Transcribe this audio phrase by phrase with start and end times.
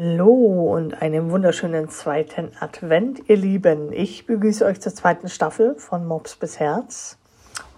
[0.00, 3.92] Hallo und einen wunderschönen zweiten Advent, ihr Lieben.
[3.92, 7.18] Ich begrüße euch zur zweiten Staffel von Mops bis Herz.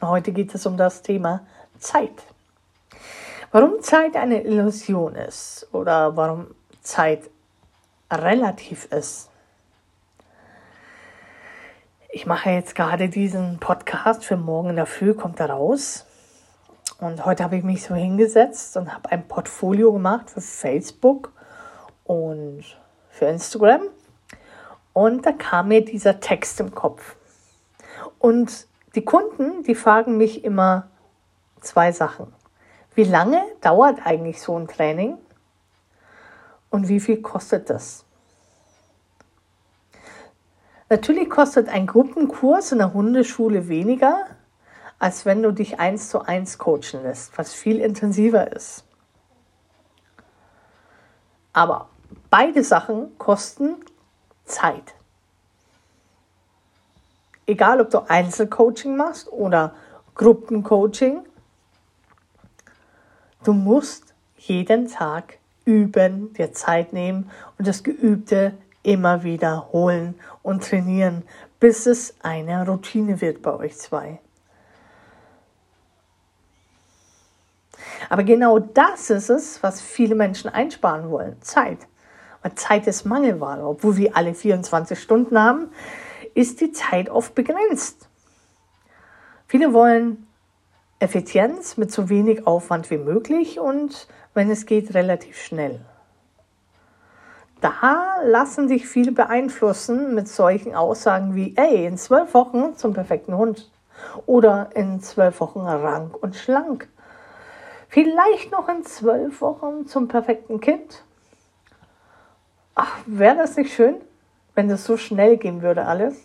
[0.01, 1.47] Und heute geht es um das Thema
[1.79, 2.13] Zeit.
[3.53, 6.49] Warum Zeit eine Illusion ist oder warum
[6.83, 7.23] Zeit
[8.13, 9.31] relativ ist.
[12.11, 16.05] Ich mache jetzt gerade diesen Podcast für morgen in der Früh, kommt er raus.
[16.99, 21.33] Und heute habe ich mich so hingesetzt und habe ein Portfolio gemacht für Facebook
[22.11, 22.65] und
[23.11, 23.83] für Instagram.
[24.93, 27.15] Und da kam mir dieser Text im Kopf.
[28.19, 30.89] Und die Kunden, die fragen mich immer
[31.61, 32.33] zwei Sachen.
[32.97, 35.19] Wie lange dauert eigentlich so ein Training?
[36.69, 38.05] Und wie viel kostet das?
[40.89, 44.27] Natürlich kostet ein Gruppenkurs in der Hundeschule weniger,
[44.99, 48.85] als wenn du dich eins zu eins coachen lässt, was viel intensiver ist.
[51.53, 51.90] Aber
[52.31, 53.85] Beide Sachen kosten
[54.45, 54.95] Zeit.
[57.45, 59.75] Egal, ob du Einzelcoaching machst oder
[60.15, 61.25] Gruppencoaching,
[63.43, 68.55] du musst jeden Tag üben, dir Zeit nehmen und das Geübte
[68.85, 70.15] immer wiederholen
[70.45, 71.25] und trainieren,
[71.59, 74.21] bis es eine Routine wird bei euch zwei.
[78.09, 81.90] Aber genau das ist es, was viele Menschen einsparen wollen, Zeit
[82.43, 83.67] weil Zeit ist Mangelware.
[83.67, 85.69] Obwohl wir alle 24 Stunden haben,
[86.35, 88.09] ist die Zeit oft begrenzt.
[89.47, 90.27] Viele wollen
[91.01, 95.81] Effizienz mit so wenig Aufwand wie möglich und wenn es geht, relativ schnell.
[97.61, 103.37] Da lassen sich viele beeinflussen mit solchen Aussagen wie, ey, in zwölf Wochen zum perfekten
[103.37, 103.71] Hund
[104.27, 106.89] oder in zwölf Wochen rank und schlank.
[107.89, 111.05] Vielleicht noch in zwölf Wochen zum perfekten Kind
[113.07, 113.97] wäre das nicht schön,
[114.55, 116.17] wenn das so schnell gehen würde alles?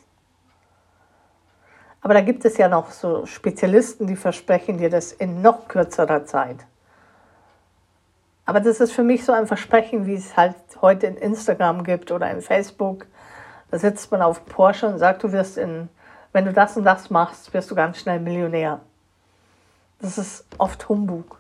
[2.02, 6.26] Aber da gibt es ja noch so Spezialisten, die versprechen dir das in noch kürzerer
[6.26, 6.58] Zeit.
[8.46, 12.12] Aber das ist für mich so ein Versprechen, wie es halt heute in Instagram gibt
[12.12, 13.08] oder in Facebook.
[13.72, 15.90] Da sitzt man auf Porsche und sagt, du wirst in,
[16.32, 18.82] wenn du das und das machst, wirst du ganz schnell Millionär.
[20.00, 21.40] Das ist oft Humbug.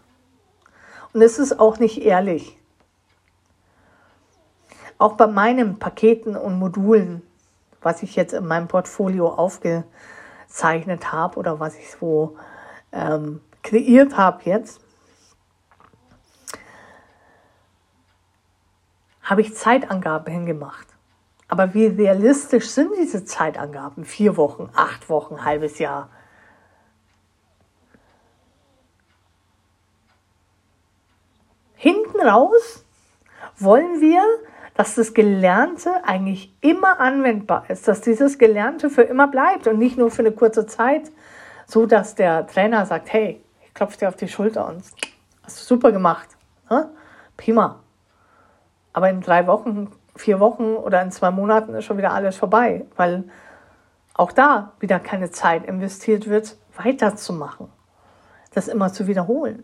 [1.13, 2.57] Und es ist auch nicht ehrlich.
[4.97, 7.21] Auch bei meinen Paketen und Modulen,
[7.81, 12.37] was ich jetzt in meinem Portfolio aufgezeichnet habe oder was ich so
[12.91, 14.79] ähm, kreiert habe jetzt,
[19.21, 20.87] habe ich Zeitangaben hingemacht.
[21.47, 24.05] Aber wie realistisch sind diese Zeitangaben?
[24.05, 26.09] Vier Wochen, acht Wochen, halbes Jahr.
[31.75, 32.83] Hinten raus
[33.57, 34.23] wollen wir
[34.75, 39.97] dass das Gelernte eigentlich immer anwendbar ist, dass dieses Gelernte für immer bleibt und nicht
[39.97, 41.11] nur für eine kurze Zeit,
[41.65, 44.83] so dass der Trainer sagt, hey, ich klopfe dir auf die Schulter und
[45.43, 46.29] hast du super gemacht,
[46.69, 46.89] ne?
[47.37, 47.79] prima.
[48.93, 52.85] Aber in drei Wochen, vier Wochen oder in zwei Monaten ist schon wieder alles vorbei,
[52.97, 53.23] weil
[54.13, 57.69] auch da wieder keine Zeit investiert wird, weiterzumachen,
[58.53, 59.63] das immer zu wiederholen.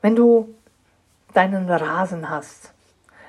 [0.00, 0.54] Wenn du
[1.34, 2.72] deinen Rasen hast,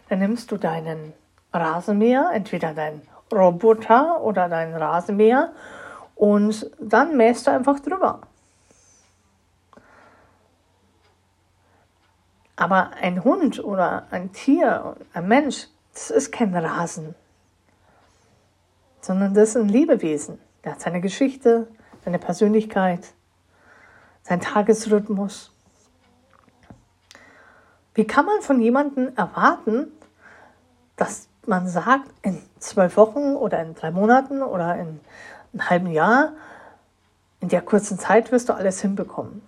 [0.10, 1.14] dann nimmst du deinen
[1.54, 5.54] Rasenmäher, entweder dein Roboter oder dein Rasenmäher
[6.16, 8.22] und dann mähst du einfach drüber.
[12.56, 17.16] Aber ein Hund oder ein Tier, ein Mensch, das ist kein Rasen,
[19.00, 20.40] sondern das ist ein Lebewesen.
[20.64, 21.68] Der hat seine Geschichte,
[22.04, 23.14] seine Persönlichkeit,
[24.24, 25.54] seinen Tagesrhythmus.
[27.94, 29.92] Wie kann man von jemandem erwarten,
[30.96, 35.00] dass man sagt, in zwölf Wochen oder in drei Monaten oder in
[35.54, 36.34] einem halben Jahr,
[37.40, 39.42] in der kurzen Zeit wirst du alles hinbekommen?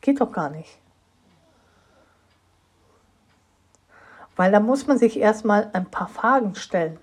[0.00, 0.78] Geht doch gar nicht.
[4.36, 6.98] Weil da muss man sich erstmal ein paar Fragen stellen.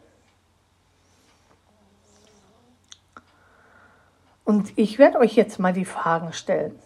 [4.45, 6.79] Und ich werde euch jetzt mal die Fragen stellen.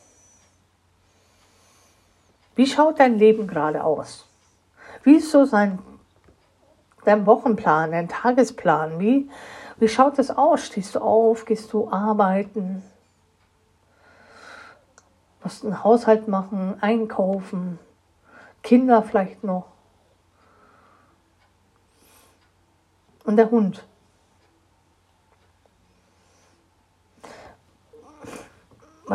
[2.57, 4.25] Wie schaut dein Leben gerade aus?
[5.03, 5.77] Wie ist so sein,
[7.05, 8.99] dein Wochenplan, dein Tagesplan?
[8.99, 9.29] Wie,
[9.77, 10.65] wie schaut es aus?
[10.65, 11.45] Stehst du auf?
[11.45, 12.81] Gehst du arbeiten?
[15.43, 17.77] Musst einen Haushalt machen, einkaufen,
[18.63, 19.67] Kinder vielleicht noch.
[23.23, 23.85] Und der Hund.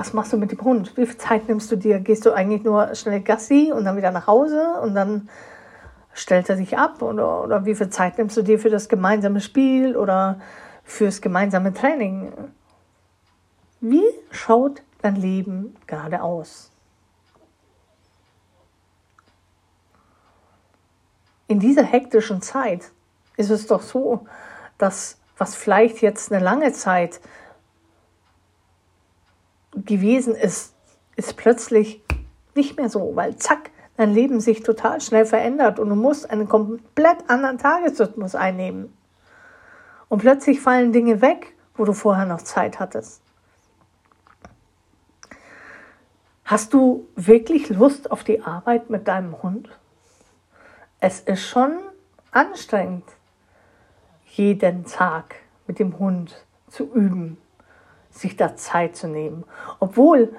[0.03, 0.97] Was machst du mit dem Hund?
[0.97, 2.01] Wie viel Zeit nimmst du dir?
[2.01, 5.29] Gehst du eigentlich nur schnell Gassi und dann wieder nach Hause und dann
[6.13, 7.03] stellt er sich ab?
[7.03, 10.41] Oder, oder wie viel Zeit nimmst du dir für das gemeinsame Spiel oder
[10.83, 12.33] fürs gemeinsame Training?
[13.81, 14.03] Wie
[14.33, 16.73] schaut dein Leben gerade aus?
[21.47, 22.91] In dieser hektischen Zeit
[23.37, 24.27] ist es doch so,
[24.79, 27.21] dass was vielleicht jetzt eine lange Zeit
[29.75, 30.75] gewesen ist,
[31.17, 32.03] ist plötzlich
[32.55, 36.49] nicht mehr so, weil zack, dein Leben sich total schnell verändert und du musst einen
[36.49, 38.93] komplett anderen Tagesrhythmus einnehmen.
[40.09, 43.23] Und plötzlich fallen Dinge weg, wo du vorher noch Zeit hattest.
[46.45, 49.71] Hast du wirklich Lust auf die Arbeit mit deinem Hund?
[51.01, 51.79] Es ist schon
[52.31, 53.05] anstrengend,
[54.27, 55.37] jeden Tag
[55.67, 57.39] mit dem Hund zu üben
[58.13, 59.45] sich da Zeit zu nehmen.
[59.81, 60.35] Obwohl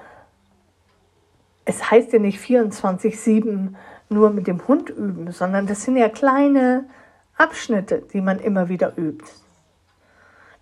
[1.64, 3.74] es heißt ja nicht 24-7
[4.08, 6.84] nur mit dem Hund üben, sondern das sind ja kleine
[7.36, 9.24] Abschnitte, die man immer wieder übt.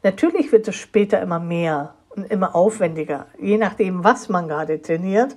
[0.02, 5.36] Natürlich wird es später immer mehr und immer aufwendiger, je nachdem, was man gerade trainiert.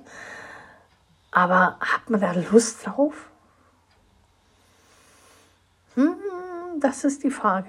[1.30, 3.28] Aber hat man da Lust drauf?
[5.94, 6.16] Hm,
[6.80, 7.68] das ist die Frage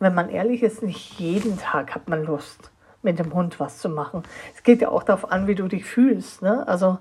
[0.00, 2.70] wenn man ehrlich ist, nicht jeden Tag hat man Lust,
[3.02, 4.24] mit dem Hund was zu machen.
[4.56, 6.42] Es geht ja auch darauf an, wie du dich fühlst.
[6.42, 6.66] Ne?
[6.66, 6.98] Also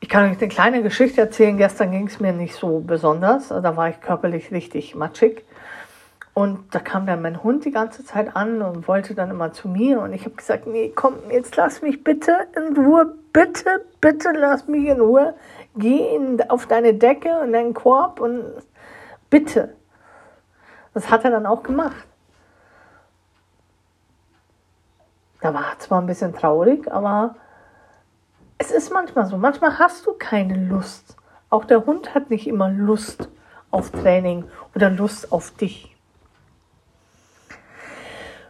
[0.00, 1.58] ich kann euch eine kleine Geschichte erzählen.
[1.58, 3.52] Gestern ging es mir nicht so besonders.
[3.52, 5.44] Also, da war ich körperlich richtig matschig.
[6.32, 9.68] Und da kam dann mein Hund die ganze Zeit an und wollte dann immer zu
[9.68, 10.00] mir.
[10.00, 13.14] Und ich habe gesagt, nee, komm, jetzt lass mich bitte in Ruhe.
[13.32, 15.34] Bitte, bitte lass mich in Ruhe.
[15.76, 18.42] Geh in, auf deine Decke und deinen Korb und
[19.28, 19.74] bitte.
[20.94, 22.06] Das hat er dann auch gemacht.
[25.40, 27.36] Da war zwar ein bisschen traurig, aber
[28.58, 29.38] es ist manchmal so.
[29.38, 31.16] Manchmal hast du keine Lust.
[31.48, 33.28] Auch der Hund hat nicht immer Lust
[33.70, 34.44] auf Training
[34.74, 35.96] oder Lust auf dich.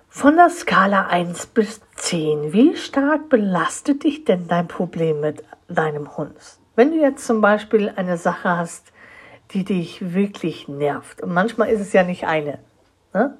[0.09, 6.17] Von der Skala 1 bis 10, wie stark belastet dich denn dein Problem mit deinem
[6.17, 6.35] Hund?
[6.75, 8.93] Wenn du jetzt zum Beispiel eine Sache hast,
[9.53, 11.23] die dich wirklich nervt.
[11.23, 12.59] Und manchmal ist es ja nicht eine.
[13.13, 13.37] Ne?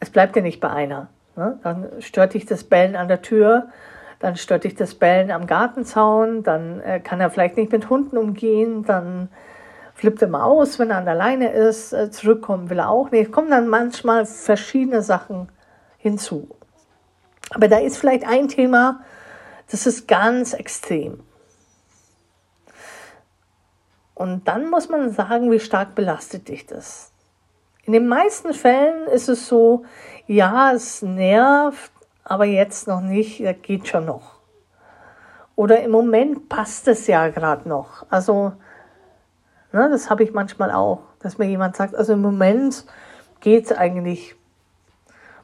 [0.00, 1.08] Es bleibt ja nicht bei einer.
[1.36, 1.58] Ne?
[1.62, 3.68] Dann stört dich das Bellen an der Tür,
[4.18, 8.16] dann stört dich das Bellen am Gartenzaun, dann äh, kann er vielleicht nicht mit Hunden
[8.16, 9.28] umgehen, dann
[9.94, 13.10] flippt er mal aus, wenn er an der Leine ist, äh, zurückkommen will er auch
[13.10, 13.26] nicht.
[13.26, 15.48] Es kommen dann manchmal verschiedene Sachen
[15.98, 16.48] hinzu.
[17.50, 19.00] Aber da ist vielleicht ein Thema,
[19.70, 21.20] das ist ganz extrem.
[24.16, 27.12] Und dann muss man sagen, wie stark belastet dich das.
[27.84, 29.84] In den meisten Fällen ist es so,
[30.26, 31.92] ja, es nervt,
[32.24, 34.36] aber jetzt noch nicht, das geht schon noch.
[35.54, 38.06] Oder im Moment passt es ja gerade noch.
[38.08, 38.54] Also,
[39.72, 42.86] ne, das habe ich manchmal auch, dass mir jemand sagt, also im Moment
[43.40, 44.34] geht es eigentlich,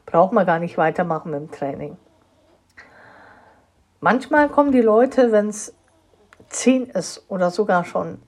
[0.07, 1.97] braucht man gar nicht weitermachen mit dem Training.
[4.01, 5.75] Manchmal kommen die Leute, wenn es
[6.49, 8.19] 10 ist oder sogar schon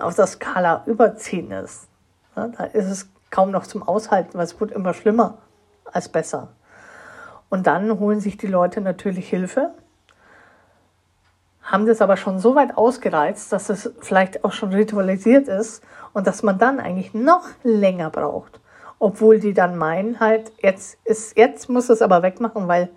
[0.00, 1.88] auf der Skala überziehen ist.
[2.36, 5.38] Ja, da ist es kaum noch zum Aushalten, weil es wird immer schlimmer
[5.84, 6.48] als besser.
[7.48, 9.72] Und dann holen sich die Leute natürlich Hilfe,
[11.62, 15.82] haben das aber schon so weit ausgereizt, dass es vielleicht auch schon ritualisiert ist
[16.12, 18.60] und dass man dann eigentlich noch länger braucht.
[18.98, 22.90] Obwohl die dann meinen, halt, jetzt ist, jetzt muss es aber wegmachen, weil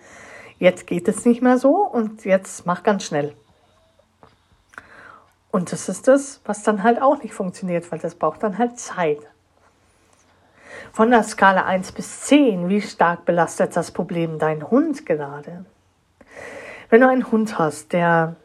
[0.60, 3.34] jetzt geht es nicht mehr so und jetzt mach ganz schnell.
[5.54, 8.80] Und das ist das, was dann halt auch nicht funktioniert, weil das braucht dann halt
[8.80, 9.20] Zeit.
[10.92, 15.64] Von der Skala 1 bis 10, wie stark belastet das Problem dein Hund gerade?
[16.90, 18.36] Wenn du einen Hund hast, der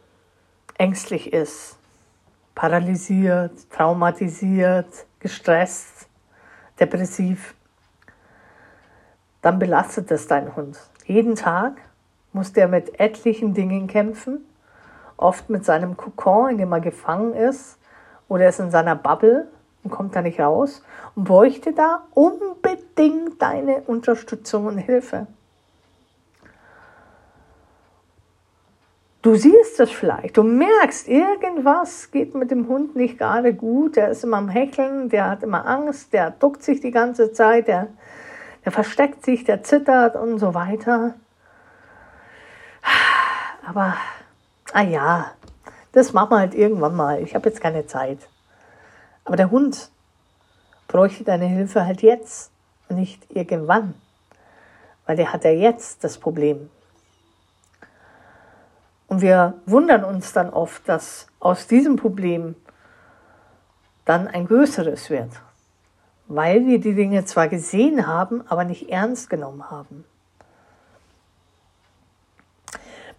[0.76, 1.78] ängstlich ist,
[2.54, 6.08] paralysiert, traumatisiert, gestresst,
[6.78, 7.54] depressiv,
[9.40, 10.78] dann belastet es deinen Hund.
[11.06, 11.80] Jeden Tag
[12.34, 14.44] muss der mit etlichen Dingen kämpfen
[15.18, 17.78] oft mit seinem Kokon, in dem er gefangen ist,
[18.28, 19.48] oder ist in seiner Bubble
[19.82, 20.82] und kommt da nicht raus
[21.14, 25.26] und bräuchte da unbedingt deine Unterstützung und Hilfe.
[29.20, 34.10] Du siehst es vielleicht, du merkst, irgendwas geht mit dem Hund nicht gerade gut, der
[34.10, 37.88] ist immer am Hecheln, der hat immer Angst, der duckt sich die ganze Zeit, der,
[38.64, 41.14] der versteckt sich, der zittert und so weiter.
[43.68, 43.96] Aber
[44.72, 45.32] ah ja,
[45.92, 47.22] das machen wir halt irgendwann mal.
[47.22, 48.18] Ich habe jetzt keine Zeit.
[49.24, 49.90] Aber der Hund
[50.86, 52.50] bräuchte deine Hilfe halt jetzt
[52.88, 53.94] und nicht irgendwann.
[55.08, 56.68] weil der hat ja jetzt das Problem.
[59.06, 62.54] Und wir wundern uns dann oft, dass aus diesem Problem
[64.04, 65.30] dann ein größeres wird,
[66.26, 70.04] weil wir die Dinge zwar gesehen haben, aber nicht ernst genommen haben.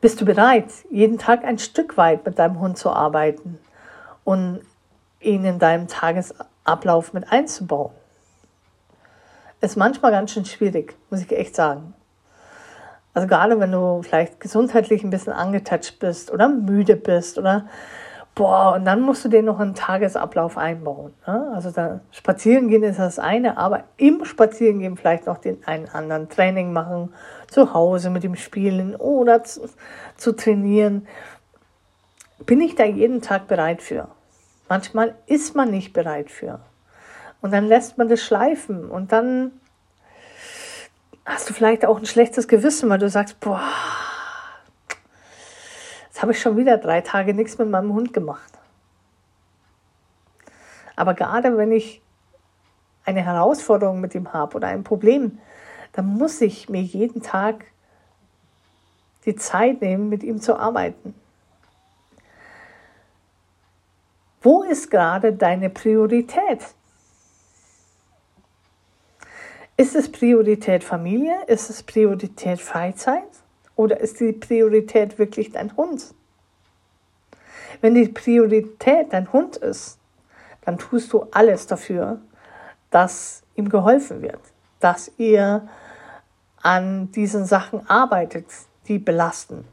[0.01, 3.59] Bist du bereit, jeden Tag ein Stück weit mit deinem Hund zu arbeiten
[4.23, 4.61] und
[5.19, 7.91] ihn in deinem Tagesablauf mit einzubauen?
[9.59, 11.93] Ist manchmal ganz schön schwierig, muss ich echt sagen.
[13.13, 17.65] Also gerade wenn du vielleicht gesundheitlich ein bisschen angetatscht bist oder müde bist oder
[18.35, 21.13] boah, und dann musst du den noch einen Tagesablauf einbauen.
[21.27, 21.51] Ne?
[21.53, 26.29] Also da spazieren gehen ist das eine, aber im Spazierengehen vielleicht noch den einen anderen
[26.29, 27.13] Training machen,
[27.51, 29.69] zu Hause mit dem Spielen oder zu,
[30.17, 31.07] zu trainieren.
[32.45, 34.09] Bin ich da jeden Tag bereit für?
[34.67, 36.59] Manchmal ist man nicht bereit für.
[37.41, 39.51] Und dann lässt man das schleifen und dann
[41.25, 43.61] hast du vielleicht auch ein schlechtes Gewissen, weil du sagst, boah,
[46.07, 48.51] jetzt habe ich schon wieder drei Tage nichts mit meinem Hund gemacht.
[50.95, 52.01] Aber gerade wenn ich
[53.05, 55.39] eine Herausforderung mit ihm habe oder ein Problem,
[55.93, 57.65] dann muss ich mir jeden Tag
[59.25, 61.13] die Zeit nehmen, mit ihm zu arbeiten.
[64.41, 66.59] Wo ist gerade deine Priorität?
[69.75, 71.43] Ist es Priorität Familie?
[71.47, 73.23] Ist es Priorität Freizeit?
[73.75, 76.13] Oder ist die Priorität wirklich dein Hund?
[77.81, 79.97] Wenn die Priorität dein Hund ist,
[80.61, 82.19] dann tust du alles dafür,
[82.91, 84.41] dass ihm geholfen wird,
[84.79, 85.67] dass ihr
[86.61, 88.45] an diesen Sachen arbeitet,
[88.87, 89.65] die belasten,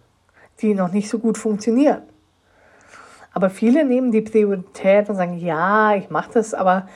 [0.61, 2.03] die noch nicht so gut funktionieren.
[3.33, 6.89] Aber viele nehmen die Priorität und sagen, ja, ich mache das, aber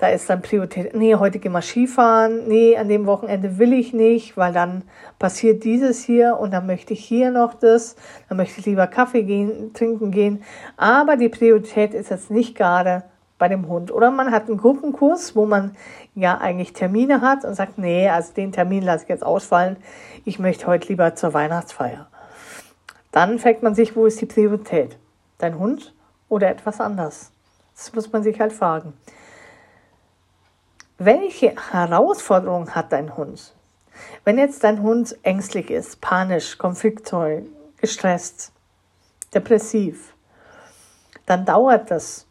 [0.00, 3.92] da ist dann Priorität, nee, heute gehen wir Skifahren, nee, an dem Wochenende will ich
[3.92, 4.82] nicht, weil dann
[5.18, 7.96] passiert dieses hier und dann möchte ich hier noch das,
[8.28, 10.42] dann möchte ich lieber Kaffee gehen, trinken gehen.
[10.78, 13.02] Aber die Priorität ist jetzt nicht gerade
[13.40, 13.90] bei dem Hund.
[13.90, 15.74] Oder man hat einen Gruppenkurs, wo man
[16.14, 19.78] ja eigentlich Termine hat und sagt, nee, also den Termin lasse ich jetzt ausfallen,
[20.24, 22.06] ich möchte heute lieber zur Weihnachtsfeier.
[23.10, 24.98] Dann fragt man sich, wo ist die Priorität?
[25.38, 25.94] Dein Hund
[26.28, 27.32] oder etwas anders?
[27.74, 28.92] Das muss man sich halt fragen.
[30.98, 33.54] Welche Herausforderung hat dein Hund?
[34.24, 37.40] Wenn jetzt dein Hund ängstlich ist, panisch, konfliktscheu,
[37.78, 38.52] gestresst,
[39.32, 40.14] depressiv,
[41.24, 42.26] dann dauert das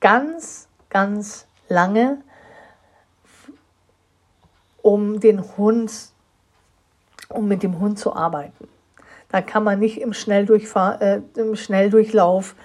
[0.00, 2.18] ganz, ganz lange,
[4.82, 5.92] um den Hund,
[7.28, 8.68] um mit dem Hund zu arbeiten.
[9.30, 12.56] Da kann man nicht im, Schnelldurchfahr äh, im Schnelldurchlauf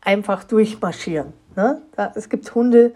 [0.00, 1.32] einfach durchmarschieren.
[1.56, 1.82] Ne?
[1.94, 2.92] Da, es gibt Hunde,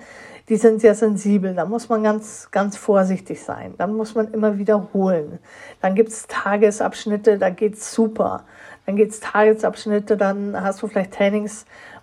[0.48, 1.54] die sind sehr sensibel.
[1.54, 3.74] Da muss man ganz, ganz vorsichtig sein.
[3.78, 5.38] Dann muss man immer wiederholen.
[5.82, 8.44] Dann gibt es Tagesabschnitte, da geht's super.
[8.86, 11.12] Dann gibt es Tagesabschnitte, dann hast du vielleicht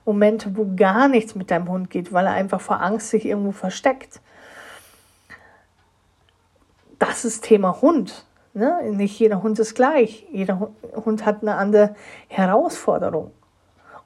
[0.04, 3.52] Trainingsmomente, wo gar nichts mit deinem Hund geht, weil er einfach vor Angst sich irgendwo
[3.52, 4.22] versteckt.
[7.00, 8.26] Das ist Thema Hund.
[8.54, 8.80] Ne?
[8.92, 10.26] Nicht jeder Hund ist gleich.
[10.32, 11.96] Jeder Hund hat eine andere
[12.28, 13.32] Herausforderung.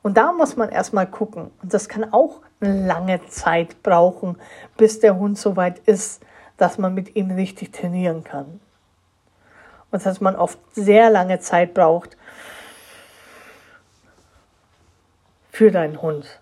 [0.02, 1.52] Und da muss man erstmal gucken.
[1.62, 4.38] Und das kann auch eine lange Zeit brauchen,
[4.78, 6.24] bis der Hund so weit ist,
[6.56, 8.60] dass man mit ihm richtig trainieren kann.
[9.92, 12.18] Und dass man oft sehr lange Zeit braucht
[15.58, 16.40] für deinen Hund.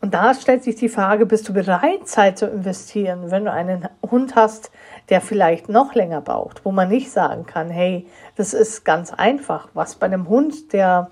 [0.00, 3.86] Und da stellt sich die Frage, bist du bereit, Zeit zu investieren, wenn du einen
[4.10, 4.70] Hund hast,
[5.10, 9.68] der vielleicht noch länger braucht, wo man nicht sagen kann, hey, das ist ganz einfach.
[9.74, 11.10] Was bei einem Hund, der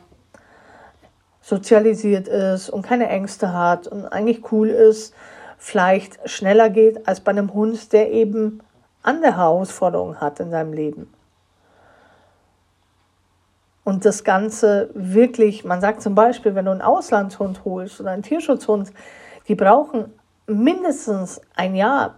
[1.42, 5.14] sozialisiert ist und keine Ängste hat und eigentlich cool ist,
[5.58, 8.62] vielleicht schneller geht als bei einem Hund, der eben
[9.02, 11.12] andere Herausforderungen hat in seinem Leben.
[13.84, 18.22] Und das Ganze wirklich, man sagt zum Beispiel, wenn du einen Auslandshund holst oder einen
[18.22, 18.90] Tierschutzhund,
[19.46, 20.12] die brauchen
[20.46, 22.16] mindestens ein Jahr,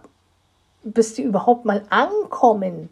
[0.83, 2.89] bis die überhaupt mal ankommen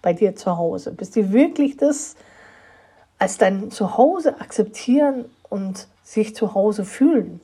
[0.00, 2.14] bei dir zu Hause, bis die wirklich das
[3.18, 7.40] als dein Zuhause akzeptieren und sich zu Hause fühlen.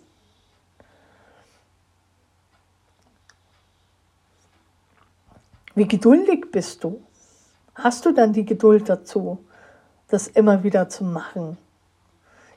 [5.74, 7.00] Wie geduldig bist du?
[7.76, 9.38] Hast du dann die Geduld dazu,
[10.08, 11.58] das immer wieder zu machen,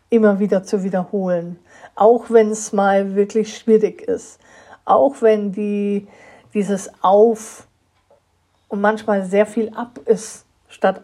[0.09, 1.59] immer wieder zu wiederholen,
[1.95, 4.39] auch wenn es mal wirklich schwierig ist,
[4.85, 6.07] auch wenn die,
[6.53, 7.67] dieses Auf
[8.67, 11.01] und manchmal sehr viel ab ist statt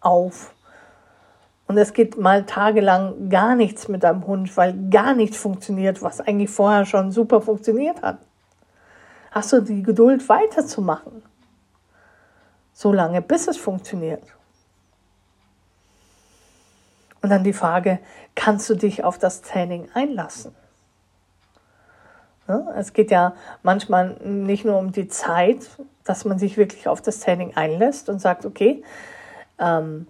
[0.00, 0.54] auf.
[1.66, 6.20] Und es geht mal tagelang gar nichts mit deinem Hund, weil gar nichts funktioniert, was
[6.20, 8.18] eigentlich vorher schon super funktioniert hat.
[9.32, 11.22] hast du die Geduld weiterzumachen.
[12.72, 14.22] So lange, bis es funktioniert.
[17.26, 17.98] Und dann die Frage,
[18.36, 20.54] kannst du dich auf das Training einlassen?
[22.76, 25.68] Es geht ja manchmal nicht nur um die Zeit,
[26.04, 28.84] dass man sich wirklich auf das Training einlässt und sagt, okay,
[29.58, 30.06] ähm,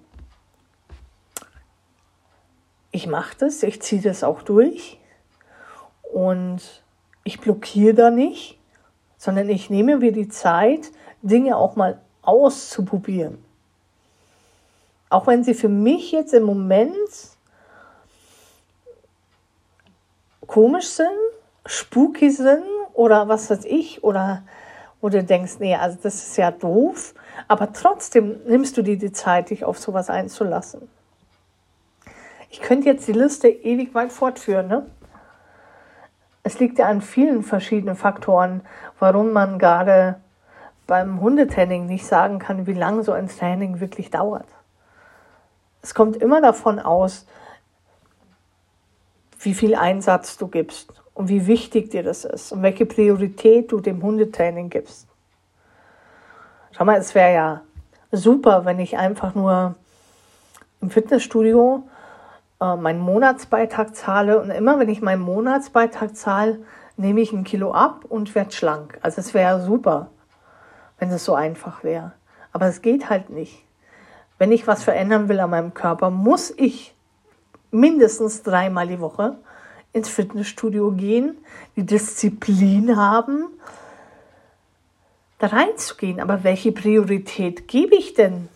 [2.90, 5.00] ich mache das, ich ziehe das auch durch
[6.12, 6.82] und
[7.24, 8.60] ich blockiere da nicht,
[9.16, 10.92] sondern ich nehme mir die Zeit,
[11.22, 13.42] Dinge auch mal auszuprobieren.
[15.08, 16.96] Auch wenn sie für mich jetzt im Moment
[20.46, 21.08] komisch sind,
[21.64, 24.42] spooky sind oder was weiß ich, oder
[25.00, 27.14] wo du denkst, nee, also das ist ja doof,
[27.48, 30.88] aber trotzdem nimmst du dir die Zeit, dich auf sowas einzulassen.
[32.50, 34.86] Ich könnte jetzt die Liste ewig weit fortführen, ne?
[36.42, 38.62] Es liegt ja an vielen verschiedenen Faktoren,
[39.00, 40.20] warum man gerade
[40.86, 44.46] beim Hundetraining nicht sagen kann, wie lange so ein Training wirklich dauert.
[45.86, 47.26] Es kommt immer davon aus,
[49.38, 53.78] wie viel Einsatz du gibst und wie wichtig dir das ist und welche Priorität du
[53.78, 55.06] dem Hundetraining gibst.
[56.72, 57.60] Schau mal, es wäre ja
[58.10, 59.76] super, wenn ich einfach nur
[60.80, 61.88] im Fitnessstudio
[62.60, 66.58] äh, meinen Monatsbeitrag zahle und immer wenn ich meinen Monatsbeitrag zahle,
[66.96, 68.98] nehme ich ein Kilo ab und werde schlank.
[69.02, 70.10] Also es wäre super,
[70.98, 72.10] wenn es so einfach wäre.
[72.50, 73.65] Aber es geht halt nicht.
[74.38, 76.94] Wenn ich was verändern will an meinem Körper, muss ich
[77.70, 79.38] mindestens dreimal die Woche
[79.92, 81.36] ins Fitnessstudio gehen,
[81.74, 83.46] die Disziplin haben,
[85.38, 86.20] da reinzugehen.
[86.20, 88.48] Aber welche Priorität gebe ich denn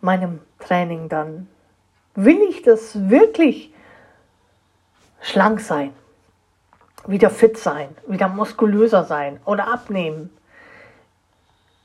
[0.00, 1.48] meinem Training dann?
[2.14, 3.72] Will ich das wirklich
[5.22, 5.92] schlank sein,
[7.06, 10.30] wieder fit sein, wieder muskulöser sein oder abnehmen?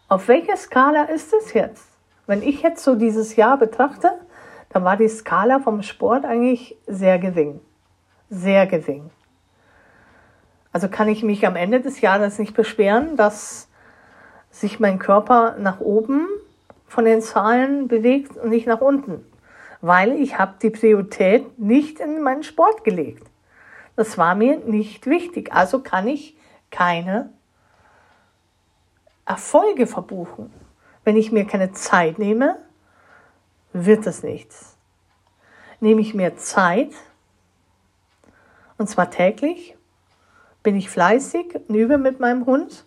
[0.07, 1.88] Auf welcher Skala ist es jetzt?
[2.27, 4.12] Wenn ich jetzt so dieses Jahr betrachte,
[4.69, 7.59] dann war die Skala vom Sport eigentlich sehr gering.
[8.29, 9.09] Sehr gering.
[10.72, 13.68] Also kann ich mich am Ende des Jahres nicht beschweren, dass
[14.51, 16.27] sich mein Körper nach oben
[16.85, 19.25] von den Zahlen bewegt und nicht nach unten,
[19.81, 23.25] weil ich habe die Priorität nicht in meinen Sport gelegt.
[23.96, 25.51] Das war mir nicht wichtig.
[25.51, 26.37] Also kann ich
[26.70, 27.31] keine
[29.25, 30.51] Erfolge verbuchen.
[31.03, 32.57] Wenn ich mir keine Zeit nehme,
[33.74, 34.77] wird das nichts.
[35.79, 36.92] Nehme ich mir Zeit,
[38.77, 39.75] und zwar täglich,
[40.64, 42.85] bin ich fleißig und übe mit meinem Hund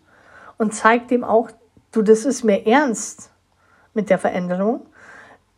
[0.59, 1.51] und zeige dem auch,
[1.93, 3.31] du, das ist mir ernst
[3.95, 4.87] mit der Veränderung,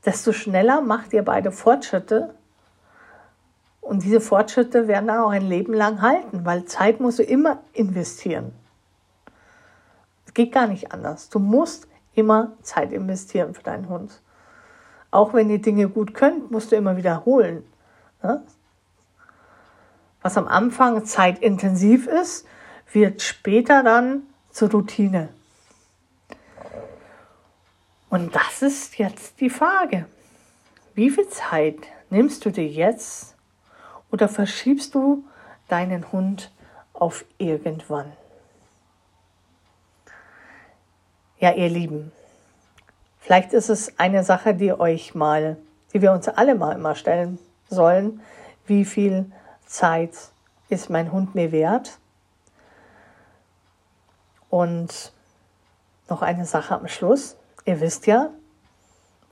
[0.05, 2.35] desto schneller macht ihr beide Fortschritte.
[3.81, 8.53] Und diese Fortschritte werden auch ein Leben lang halten, weil Zeit musst du immer investieren.
[10.31, 11.29] Es geht gar nicht anders.
[11.29, 14.23] Du musst immer Zeit investieren für deinen Hund.
[15.11, 17.65] Auch wenn ihr Dinge gut könnt, musst du immer wiederholen.
[18.23, 18.41] Ne?
[20.23, 22.47] Was am Anfang zeitintensiv ist,
[22.93, 25.31] wird später dann zur Routine.
[28.09, 30.07] Und das ist jetzt die Frage.
[30.95, 33.35] Wie viel Zeit nimmst du dir jetzt
[34.13, 35.25] oder verschiebst du
[35.67, 36.53] deinen Hund
[36.93, 38.13] auf irgendwann?
[41.41, 42.13] Ja, ihr Lieben,
[43.21, 45.57] Vielleicht ist es eine Sache, die euch mal,
[45.93, 48.23] die wir uns alle mal immer stellen sollen.
[48.67, 49.31] Wie viel
[49.67, 50.11] Zeit
[50.69, 51.99] ist mein Hund mir wert?
[54.49, 55.13] Und
[56.09, 57.37] noch eine Sache am Schluss.
[57.67, 58.31] Ihr wisst ja,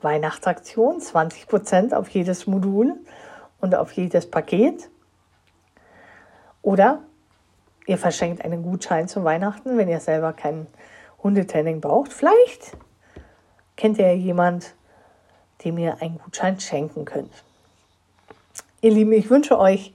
[0.00, 2.94] Weihnachtsaktion, 20% auf jedes Modul
[3.60, 4.90] und auf jedes Paket.
[6.62, 7.00] Oder
[7.86, 10.68] ihr verschenkt einen Gutschein zu Weihnachten, wenn ihr selber kein
[11.22, 12.12] Hundetraining braucht.
[12.12, 12.76] Vielleicht
[13.76, 14.74] kennt ihr jemand,
[15.64, 17.32] dem ihr einen Gutschein schenken könnt.
[18.80, 19.92] Ihr Lieben, ich wünsche euch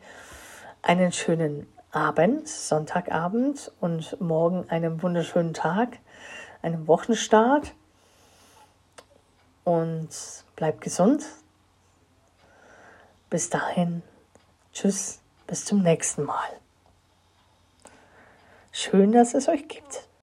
[0.82, 6.00] einen schönen Abend, Sonntagabend und morgen einen wunderschönen Tag,
[6.62, 7.74] einen Wochenstart
[9.64, 10.10] und
[10.56, 11.26] bleibt gesund.
[13.30, 14.02] Bis dahin,
[14.74, 16.50] tschüss, bis zum nächsten Mal.
[18.72, 20.08] Schön, dass es euch gibt.